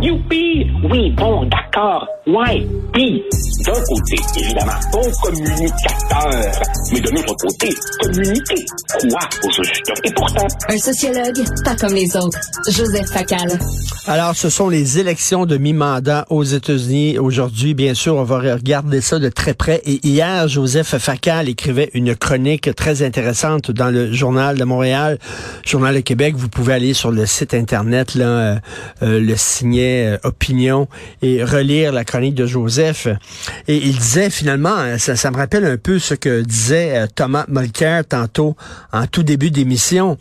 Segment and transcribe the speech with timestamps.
[0.00, 0.70] Youpi!
[0.90, 2.06] Oui, bon, d'accord.
[2.26, 2.66] Ouais.
[2.92, 3.22] Puis,
[3.62, 6.52] d'un côté, évidemment, bon communicateur.
[6.92, 7.68] Mais de l'autre côté,
[8.00, 8.64] communiquer.
[9.00, 10.00] Quoi aux sociologues?
[10.04, 10.46] Et pourtant...
[10.68, 12.38] Un sociologue, pas comme les autres.
[12.68, 13.58] Joseph Facal.
[14.06, 17.18] Alors, ce sont les élections de mi-mandat aux États-Unis.
[17.18, 19.80] Aujourd'hui, bien sûr, on va regarder ça de très près.
[19.86, 25.18] Et hier, Joseph Facal écrivait une chronique très intéressante dans le Journal de Montréal,
[25.64, 26.34] Journal de Québec.
[26.36, 28.56] Vous pouvez aller sur le site Internet, là, euh,
[29.02, 30.86] euh, le signet euh, Opinion
[31.22, 33.08] et relire la chronique de Joseph.
[33.68, 38.06] Et il disait finalement, ça, ça me rappelle un peu ce que disait Thomas Mulcair
[38.06, 38.56] tantôt
[38.92, 40.18] en tout début d'émission.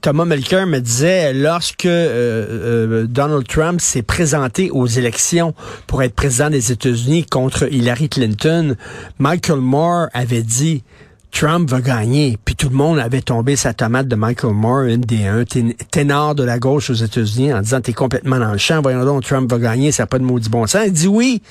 [0.00, 5.54] Thomas Mulcair me disait, lorsque dans Donald Trump s'est présenté aux élections
[5.86, 8.76] pour être président des États-Unis contre Hillary Clinton,
[9.18, 10.82] Michael Moore avait dit
[11.34, 12.38] Trump va gagner.
[12.44, 15.44] Puis tout le monde avait tombé sa tomate de Michael Moore, un des un
[15.90, 18.80] ténor de la gauche aux États-Unis, en disant t'es complètement dans le champ.
[18.80, 20.84] Voyons donc, Trump va gagner, ça n'a pas de maudit bon sens.
[20.86, 21.42] Il dit oui,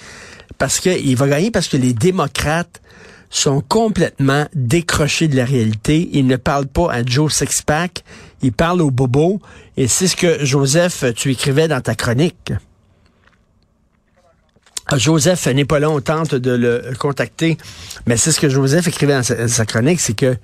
[0.58, 2.82] parce qu'il va gagner parce que les démocrates
[3.30, 6.10] sont complètement décrochés de la réalité.
[6.14, 8.04] Ils ne parlent pas à Joe Sixpack,
[8.42, 9.42] ils parlent au bobo.
[9.76, 12.54] Et c'est ce que, Joseph, tu écrivais dans ta chronique.
[14.88, 17.58] Ah, Joseph n'est pas tente de le contacter,
[18.06, 20.36] mais c'est ce que Joseph écrivait dans sa, chronique, c'est que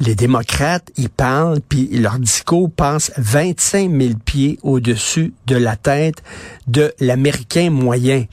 [0.00, 6.22] les démocrates, ils parlent, puis leur discours passe 25 000 pieds au-dessus de la tête
[6.66, 8.24] de l'Américain moyen.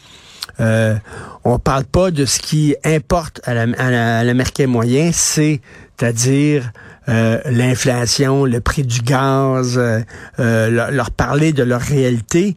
[0.59, 0.95] Euh,
[1.43, 6.71] on parle pas de ce qui importe à l'Américain moyen, c'est-à-dire
[7.09, 10.01] euh, l'inflation, le prix du gaz, euh,
[10.39, 12.55] euh, leur, parler de leur réalité.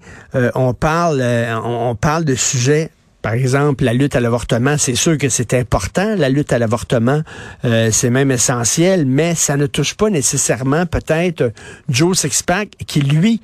[0.55, 1.25] on parle,
[1.65, 2.91] on parle de sujets
[3.25, 6.15] par exemple, la lutte à l'avortement, c'est sûr que c'est important.
[6.15, 7.23] La lutte à l'avortement,
[7.63, 11.51] c'est même essentiel, mais ça ne touche pas nécessairement peut-être
[11.89, 13.41] Joe Sixpack qui, lui,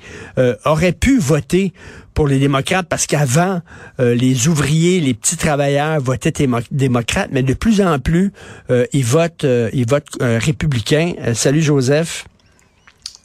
[0.65, 1.73] aurait pu voter
[2.13, 3.61] pour les démocrates parce qu'avant,
[3.99, 8.31] euh, les ouvriers, les petits travailleurs votaient démocrates, mais de plus en plus,
[8.69, 11.13] euh, ils votent, euh, ils votent républicains.
[11.33, 12.25] salut Joseph.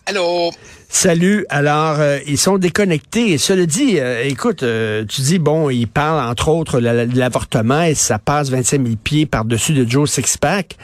[0.07, 0.51] Allô?
[0.97, 1.45] Salut.
[1.51, 3.33] Alors, ils sont déconnectés.
[3.33, 8.19] Et cela dit, écoute, tu dis, bon, ils parlent entre autres de l'avortement et ça
[8.19, 10.77] passe 25 000 pieds par-dessus de Joe Sixpack.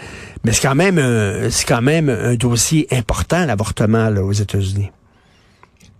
[0.44, 4.90] Mais c'est quand même, c'est quand même un dossier important, l'avortement, aux États-Unis.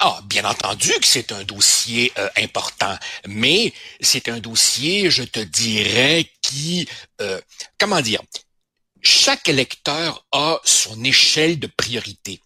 [0.04, 2.96] Ah, bien entendu que c'est un dossier euh, important,
[3.28, 6.88] mais c'est un dossier, je te dirais, qui,
[7.20, 7.40] euh,
[7.78, 8.20] comment dire,
[9.00, 12.40] chaque électeur a son échelle de priorité.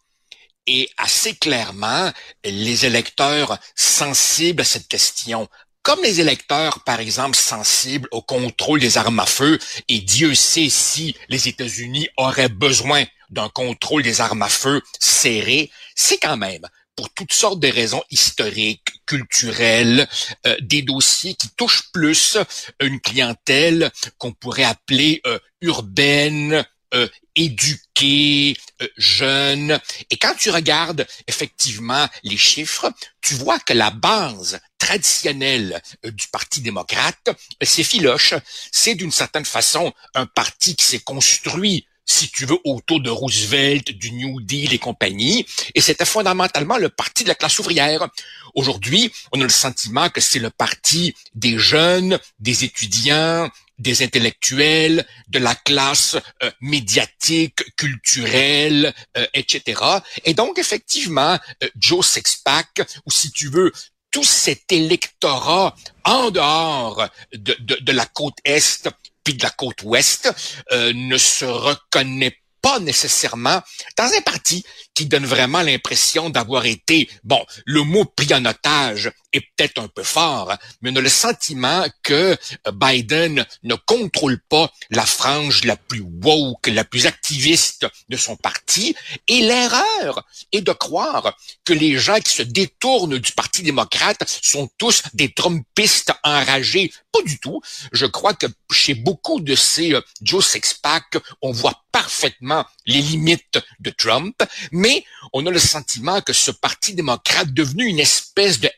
[0.66, 2.12] Et assez clairement,
[2.44, 5.48] les électeurs sensibles à cette question,
[5.82, 10.68] comme les électeurs, par exemple, sensibles au contrôle des armes à feu, et Dieu sait
[10.68, 16.66] si les États-Unis auraient besoin d'un contrôle des armes à feu serré, c'est quand même
[16.96, 20.08] pour toutes sortes de raisons historiques, culturelles,
[20.46, 22.38] euh, des dossiers qui touchent plus
[22.80, 28.56] une clientèle qu'on pourrait appeler euh, urbaine, euh, éduquée,
[28.96, 29.78] jeune.
[30.10, 36.60] Et quand tu regardes effectivement les chiffres, tu vois que la base traditionnelle du Parti
[36.60, 37.30] démocrate,
[37.60, 38.34] c'est filoche.
[38.70, 43.90] C'est d'une certaine façon un parti qui s'est construit si tu veux, autour de Roosevelt,
[43.90, 45.44] du New Deal et compagnie.
[45.74, 48.08] Et c'était fondamentalement le parti de la classe ouvrière.
[48.54, 55.04] Aujourd'hui, on a le sentiment que c'est le parti des jeunes, des étudiants, des intellectuels,
[55.28, 59.82] de la classe euh, médiatique, culturelle, euh, etc.
[60.24, 63.72] Et donc, effectivement, euh, Joe Sixpack, ou si tu veux,
[64.10, 68.88] tout cet électorat en dehors de, de, de la côte Est
[69.26, 70.32] puis de la côte ouest
[70.70, 73.60] euh, ne se reconnaît pas nécessairement
[73.98, 74.64] dans un parti
[74.94, 79.88] qui donne vraiment l'impression d'avoir été, bon, le mot pris en otage est peut-être un
[79.88, 82.36] peu fort, hein, mais on a le sentiment que
[82.66, 88.36] euh, Biden ne contrôle pas la frange la plus woke, la plus activiste de son
[88.36, 88.94] parti.
[89.28, 94.68] Et l'erreur est de croire que les gens qui se détournent du Parti démocrate sont
[94.78, 96.92] tous des Trumpistes enragés.
[97.12, 97.60] Pas du tout.
[97.92, 103.58] Je crois que chez beaucoup de ces euh, Joe Sixpack, on voit parfaitement les limites
[103.80, 108.70] de Trump, mais on a le sentiment que ce Parti démocrate devenu une espèce de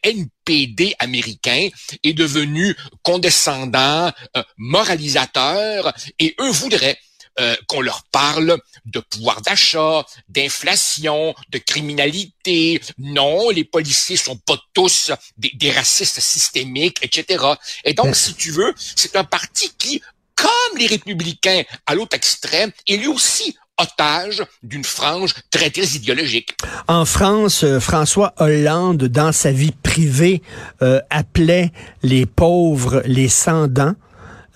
[0.48, 1.68] NPD américain
[2.02, 6.98] est devenu condescendant, euh, moralisateur, et eux voudraient
[7.40, 12.80] euh, qu'on leur parle de pouvoir d'achat, d'inflation, de criminalité.
[12.98, 17.44] Non, les policiers sont pas tous des, des racistes systémiques, etc.
[17.84, 20.02] Et donc, si tu veux, c'est un parti qui,
[20.34, 26.56] comme les républicains à l'autre extrême, est lui aussi otage d'une frange très, très idéologique.
[26.86, 30.42] En France, euh, François Hollande, dans sa vie privée,
[30.82, 31.72] euh, appelait
[32.02, 33.94] les pauvres les sans-dents.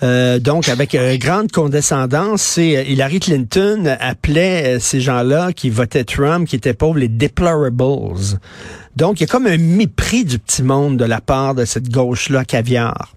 [0.02, 6.56] Euh, donc, avec grande condescendance, et Hillary Clinton appelait ces gens-là qui votaient Trump, qui
[6.56, 8.40] étaient pauvres, les deplorables.
[8.96, 11.88] Donc, il y a comme un mépris du petit monde de la part de cette
[11.88, 13.14] gauche-là caviar.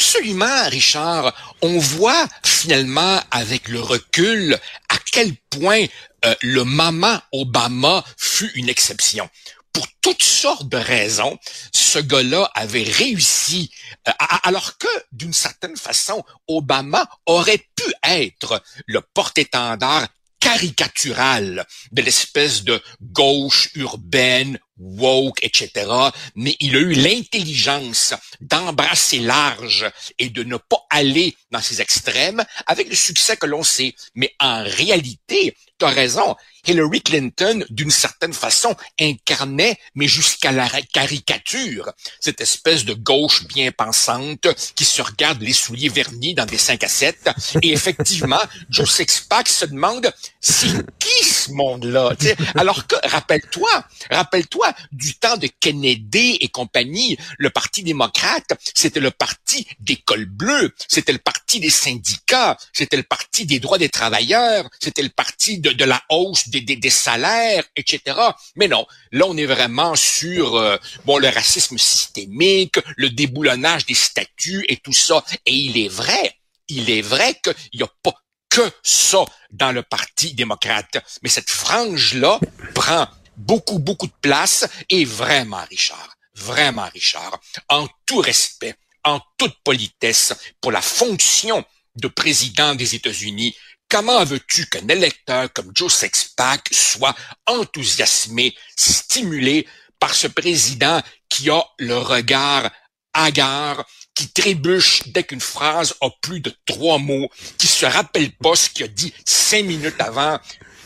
[0.00, 1.34] Absolument, Richard.
[1.60, 4.58] On voit finalement avec le recul
[4.88, 5.84] à quel point
[6.24, 9.28] euh, le maman Obama fut une exception.
[9.74, 11.36] Pour toutes sortes de raisons,
[11.72, 13.70] ce gars-là avait réussi,
[14.08, 14.12] euh,
[14.42, 20.08] alors que d'une certaine façon, Obama aurait pu être le porte-étendard
[20.40, 25.86] caricatural de l'espèce de gauche urbaine, woke, etc.
[26.34, 32.44] Mais il a eu l'intelligence d'embrasser large et de ne pas aller dans ces extrêmes
[32.66, 33.94] avec le succès que l'on sait.
[34.14, 40.68] Mais en réalité, tu as raison, Hillary Clinton, d'une certaine façon, incarnait, mais jusqu'à la
[40.92, 41.90] caricature,
[42.20, 46.84] cette espèce de gauche bien pensante qui se regarde les souliers vernis dans des 5
[46.84, 47.30] à 7.
[47.62, 48.40] Et effectivement,
[48.70, 50.68] Joe Sixpack se demande, c'est
[50.98, 52.14] qui ce monde-là?
[52.56, 59.10] Alors que, rappelle-toi, rappelle-toi du temps de Kennedy et compagnie, le Parti démocrate, c'était le
[59.10, 63.88] parti des cols bleus, c'était le parti des syndicats, c'était le parti des droits des
[63.88, 68.16] travailleurs, c'était le parti de, de la hausse des, salaires, etc.
[68.56, 73.94] Mais non, là on est vraiment sur euh, bon le racisme systémique, le déboulonnage des
[73.94, 75.24] statuts et tout ça.
[75.46, 76.34] Et il est vrai,
[76.68, 78.14] il est vrai qu'il n'y a pas
[78.50, 80.98] que ça dans le Parti démocrate.
[81.22, 82.38] Mais cette frange-là
[82.74, 88.74] prend beaucoup, beaucoup de place et vraiment, Richard, vraiment, Richard, en tout respect,
[89.04, 91.64] en toute politesse, pour la fonction
[91.96, 93.56] de président des États-Unis,
[93.90, 97.14] Comment veux-tu qu'un électeur comme Joe Sexpack soit
[97.46, 99.66] enthousiasmé, stimulé
[99.98, 102.70] par ce président qui a le regard
[103.12, 103.84] hagard,
[104.14, 107.28] qui trébuche dès qu'une phrase a plus de trois mots,
[107.58, 110.38] qui se rappelle pas ce qu'il a dit cinq minutes avant,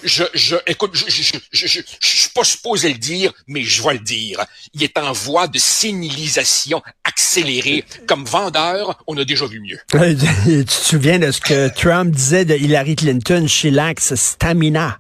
[0.05, 3.95] je, je, écoute, je, je, je, je, suis pas supposé le dire, mais je vais
[3.95, 4.45] le dire.
[4.75, 7.85] Il est en voie de sénilisation accélérée.
[8.07, 9.79] Comme vendeur, on a déjà vu mieux.
[10.45, 13.47] tu te souviens de ce que Trump disait de Hillary Clinton?
[13.49, 14.99] She lacks stamina.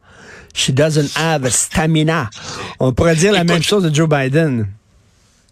[0.54, 2.30] She doesn't have stamina.
[2.78, 4.68] On pourrait dire la même chose de Joe Biden.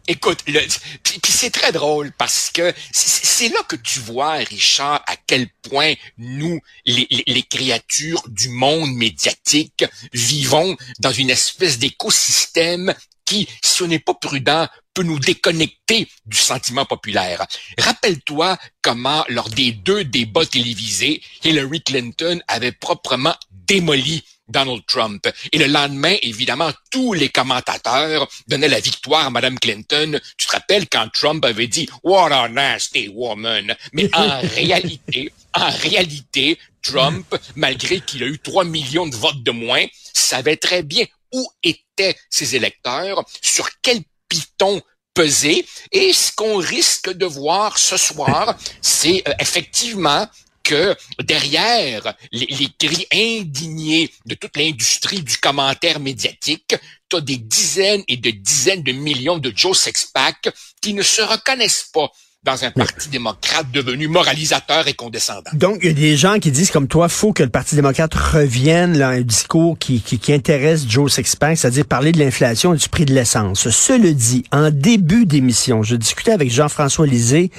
[0.09, 5.49] Écoute, puis, c'est très drôle parce que c'est là que tu vois, Richard, à quel
[5.63, 12.95] point nous, les, les, créatures du monde médiatique, vivons dans une espèce d'écosystème
[13.25, 17.47] qui, si on n'est pas prudent, peut nous déconnecter du sentiment populaire.
[17.79, 25.29] Rappelle-toi comment, lors des deux débats télévisés, Hillary Clinton avait proprement démoli Donald Trump.
[25.53, 30.19] Et le lendemain, évidemment, tous les commentateurs donnaient la victoire à Mme Clinton.
[30.37, 33.75] Tu te rappelles quand Trump avait dit What a nasty woman.
[33.93, 39.53] Mais en réalité, en réalité, Trump, malgré qu'il a eu 3 millions de votes de
[39.53, 44.83] moins, savait très bien où étaient ses électeurs, sur quel piton
[45.15, 45.67] peser.
[45.93, 50.27] Et ce qu'on risque de voir ce soir, c'est euh, effectivement
[50.73, 56.75] que derrière les, cris indignés de toute l'industrie du commentaire médiatique,
[57.11, 60.49] tu as des dizaines et des dizaines de millions de Joe Sexpack
[60.81, 62.11] qui ne se reconnaissent pas
[62.45, 65.51] dans un parti démocrate devenu moralisateur et condescendant.
[65.53, 68.13] Donc, il y a des gens qui disent comme toi, faut que le Parti démocrate
[68.13, 72.79] revienne à un discours qui, qui, qui intéresse Joe Sixpack, c'est-à-dire parler de l'inflation et
[72.79, 73.71] du prix de l'essence.
[73.71, 77.53] Cela dit, en début d'émission, je discutais avec Jean-François Lisée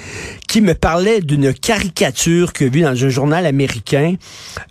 [0.48, 4.16] qui me parlait d'une caricature a vue dans un journal américain.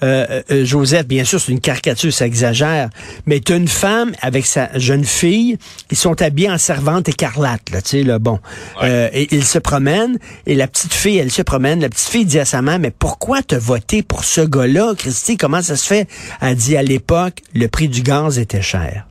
[0.03, 2.89] Euh, euh, euh, Joseph, bien sûr, c'est une caricature, ça exagère,
[3.25, 5.58] mais tu une femme avec sa jeune fille,
[5.89, 8.39] ils sont habillés en servante écarlate, là, tu sais, là, bon.
[8.84, 10.02] Euh, et ils se promènent
[10.45, 11.81] et la petite fille, elle se promène.
[11.81, 15.38] La petite fille dit à sa mère, mais pourquoi te voté pour ce gars-là, Christy?
[15.38, 16.07] Comment ça se fait?
[16.41, 19.07] Elle dit, à l'époque, le prix du gaz était cher.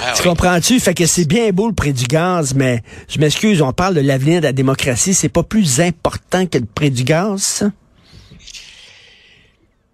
[0.00, 0.80] Ah tu comprends-tu?
[0.80, 4.00] Fait que c'est bien beau le prix du gaz, mais je m'excuse, on parle de
[4.00, 5.14] l'avenir de la démocratie.
[5.14, 7.70] C'est pas plus important que le prix du gaz, ça?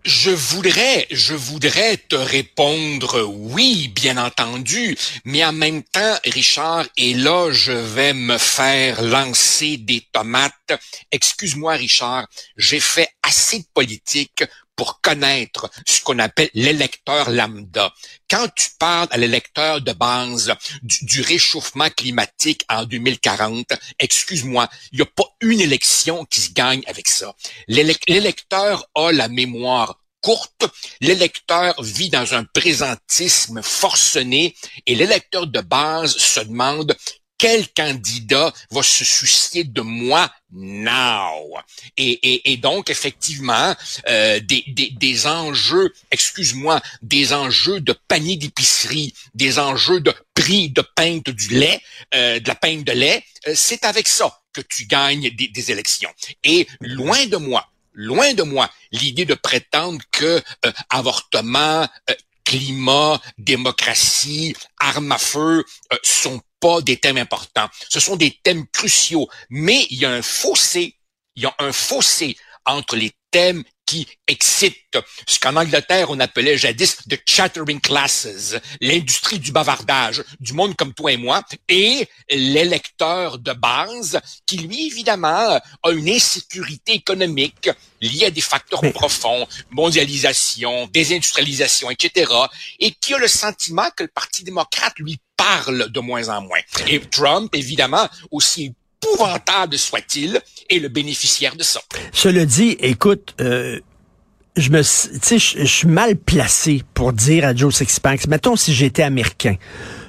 [0.04, 7.14] Je voudrais, je voudrais te répondre oui, bien entendu, mais en même temps, Richard, et
[7.14, 10.78] là, je vais me faire lancer des tomates.
[11.10, 12.26] Excuse-moi, Richard,
[12.58, 14.44] j'ai fait assez de politique
[14.76, 17.92] pour connaître ce qu'on appelle l'électeur lambda.
[18.28, 20.52] Quand tu parles à l'électeur de base
[20.82, 26.82] du, réchauffement climatique en 2040, excuse-moi, il n'y a pas une élection qui se gagne
[26.86, 27.34] avec ça.
[27.68, 30.64] L'électeur a la mémoire courte,
[31.00, 36.96] l'électeur vit dans un présentisme forcené et l'électeur de base se demande
[37.44, 41.58] quel candidat va se soucier de moi now?
[41.98, 43.76] Et, et, donc, effectivement,
[44.08, 50.70] euh, des, des, des, enjeux, excuse-moi, des enjeux de panier d'épicerie, des enjeux de prix
[50.70, 51.82] de pinte du lait,
[52.14, 55.70] euh, de la pinte de lait, euh, c'est avec ça que tu gagnes des, des
[55.70, 56.10] élections.
[56.44, 60.42] Et loin de moi, loin de moi l'idée de prétendre que
[60.88, 61.86] avortement,
[62.44, 65.64] climat, démocratie, armes à feu
[66.02, 67.68] sont pas des thèmes importants.
[67.88, 70.96] Ce sont des thèmes cruciaux, mais il y a un fossé,
[71.36, 76.56] il y a un fossé entre les thèmes qui excitent ce qu'en Angleterre on appelait
[76.56, 83.38] jadis the chattering classes, l'industrie du bavardage, du monde comme toi et moi, et l'électeur
[83.38, 90.88] de base qui lui évidemment a une insécurité économique liée à des facteurs profonds, mondialisation,
[90.92, 92.30] désindustrialisation, etc.,
[92.78, 96.60] et qui a le sentiment que le Parti démocrate lui parle de moins en moins.
[96.86, 98.72] Et Trump, évidemment, aussi
[99.12, 101.80] épouvantable soit-il, est le bénéficiaire de ça.
[102.12, 103.78] Cela dit, écoute, euh,
[104.56, 108.74] je me, tu sais, je suis mal placé pour dire à Joe Sixpack, mettons si
[108.74, 109.56] j'étais américain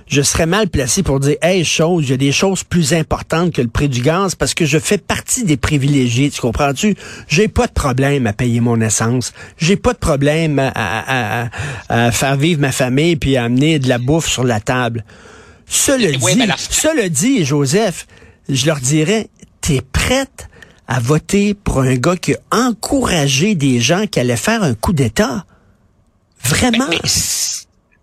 [0.08, 3.54] je serais mal placé pour dire, hey, chose, il y a des choses plus importantes
[3.54, 6.96] que le prix du gaz parce que je fais partie des privilégiés, tu comprends-tu?
[7.28, 9.34] J'ai pas de problème à payer mon essence.
[9.58, 11.50] J'ai pas de problème à,
[12.12, 15.04] faire vivre ma famille puis à amener de la bouffe sur la table.
[15.68, 18.06] Cela dit, cela dit, Joseph,
[18.50, 19.30] je leur dirais,
[19.62, 20.50] t'es prête
[20.88, 24.94] à voter pour un gars qui a encouragé des gens qui allaient faire un coup
[24.94, 25.46] d'État?
[26.44, 26.86] Vraiment?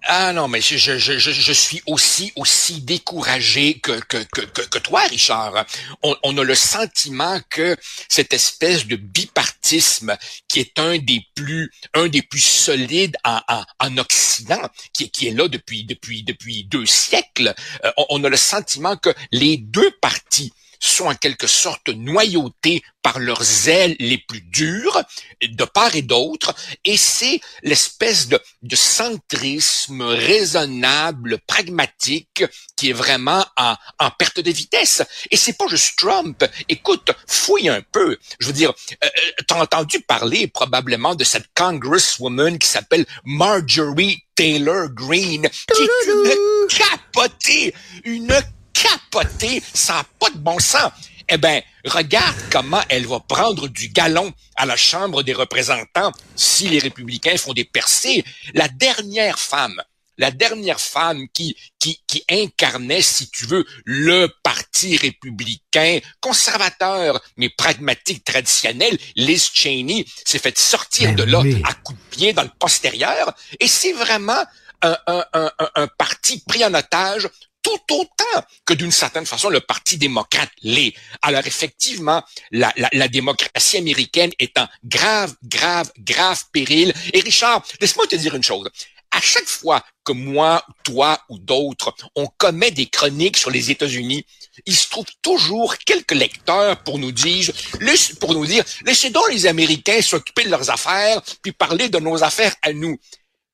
[0.05, 4.79] Ah non, mais je, je, je, je, suis aussi aussi découragé que, que, que, que
[4.79, 5.65] toi, Richard.
[6.03, 7.77] On, a le sentiment que
[8.09, 10.17] cette espèce de bipartisme
[10.49, 15.29] qui est un des plus un des plus solides en, en, en Occident, qui, qui
[15.29, 17.55] est là depuis depuis depuis deux siècles,
[17.85, 22.83] euh, on, on a le sentiment que les deux partis sont en quelque sorte noyautés
[23.03, 25.03] par leurs ailes les plus dures,
[25.43, 32.45] de part et d'autre, et c'est l'espèce de, de, centrisme raisonnable, pragmatique,
[32.77, 35.03] qui est vraiment en, en perte de vitesse.
[35.31, 36.45] Et c'est pas juste Trump.
[36.69, 38.17] Écoute, fouille un peu.
[38.39, 38.73] Je veux dire,
[39.03, 45.83] euh, euh t'as entendu parler probablement de cette congresswoman qui s'appelle Marjorie Taylor Greene, qui
[45.83, 47.75] est une capotée,
[48.05, 48.33] une
[48.83, 50.91] capoté, ça n'a pas de bon sens.
[51.29, 56.69] Eh ben, regarde comment elle va prendre du galon à la Chambre des représentants si
[56.69, 58.25] les républicains font des percées.
[58.55, 59.81] La dernière femme,
[60.19, 67.49] la dernière femme qui, qui, qui incarnait, si tu veux, le parti républicain conservateur, mais
[67.49, 72.43] pragmatique, traditionnel, Liz Cheney, s'est fait sortir ben de là à coups de pied dans
[72.43, 73.33] le postérieur.
[73.59, 74.45] Et c'est vraiment
[74.83, 77.29] un, un, un, un, parti pris en otage
[77.63, 80.95] tout autant que d'une certaine façon le Parti démocrate l'est.
[81.23, 82.73] Alors effectivement, la,
[83.09, 86.93] démocratie américaine est en grave, grave, grave péril.
[87.13, 88.69] Et Richard, laisse-moi te dire une chose.
[89.11, 94.25] À chaque fois que moi, toi ou d'autres, on commet des chroniques sur les États-Unis,
[94.65, 97.51] il se trouve toujours quelques lecteurs pour nous dire,
[98.21, 102.25] pour nous dire, laissez donc les Américains s'occuper de leurs affaires, puis parler de nos
[102.25, 102.99] affaires à nous.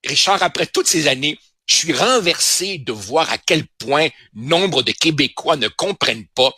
[0.05, 1.39] Richard, après toutes ces années,
[1.69, 6.53] je suis renversé de voir à quel point nombre de Québécois ne comprennent pas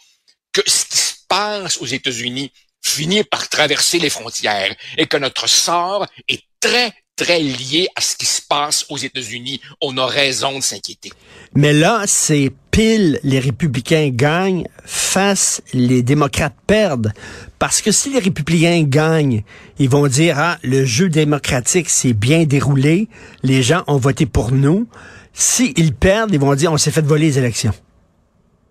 [0.53, 2.53] que ce qui se passe aux États-Unis
[2.83, 8.17] finit par traverser les frontières et que notre sort est très, très lié à ce
[8.17, 9.61] qui se passe aux États-Unis.
[9.83, 11.13] On a raison de s'inquiéter.
[11.55, 17.13] Mais là, c'est pile les républicains gagnent face les démocrates perdent.
[17.59, 19.43] Parce que si les républicains gagnent,
[19.79, 23.09] ils vont dire, ah, le jeu démocratique s'est bien déroulé,
[23.43, 24.89] les gens ont voté pour nous.
[25.35, 27.75] S'ils perdent, ils vont dire, on s'est fait voler les élections.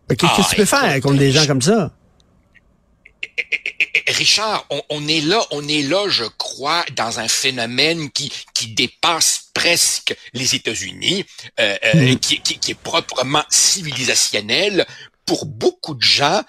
[0.09, 1.91] Qu'est-ce que tu peux ah, faire contre des gens comme ça?
[4.07, 9.49] Richard, on, est là, on est là, je crois, dans un phénomène qui, qui dépasse
[9.53, 11.25] presque les États-Unis,
[11.59, 12.19] euh, euh, mm.
[12.19, 14.85] qui, qui, est proprement civilisationnel.
[15.25, 16.43] Pour beaucoup de gens,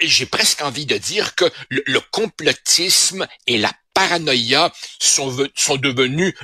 [0.00, 6.34] j'ai presque envie de dire que le, complotisme et la paranoïa sont, sont devenus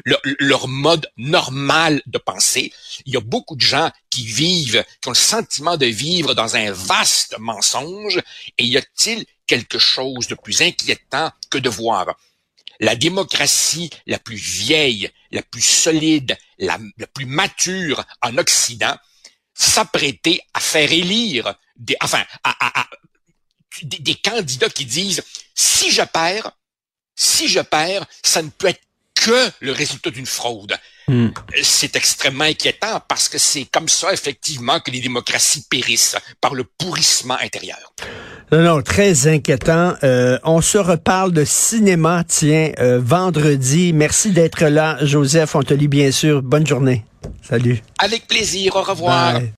[0.41, 2.73] leur mode normal de penser.
[3.07, 6.57] Il y a beaucoup de gens qui vivent, qui ont le sentiment de vivre dans
[6.57, 8.21] un vaste mensonge.
[8.59, 12.17] Et y a-t-il quelque chose de plus inquiétant que de voir
[12.81, 16.79] la démocratie la plus vieille, la plus solide, la,
[17.13, 18.97] plus mature en Occident
[19.55, 22.25] s'apprêter à faire élire des, enfin,
[23.83, 25.23] des, candidats qui disent
[25.55, 26.51] si je perds,
[27.15, 28.83] si je perds, ça ne peut être
[29.25, 30.75] que le résultat d'une fraude.
[31.09, 31.29] Hmm.
[31.63, 36.65] C'est extrêmement inquiétant parce que c'est comme ça, effectivement, que les démocraties périssent par le
[36.65, 37.93] pourrissement intérieur.
[38.53, 39.95] Non, non, très inquiétant.
[40.03, 43.93] Euh, on se reparle de cinéma, tiens, euh, vendredi.
[43.93, 45.55] Merci d'être là, Joseph.
[45.55, 46.43] On te lit bien sûr.
[46.43, 47.05] Bonne journée.
[47.43, 47.83] Salut.
[47.99, 48.77] Avec plaisir.
[48.77, 49.41] Au revoir.
[49.41, 49.53] Bye.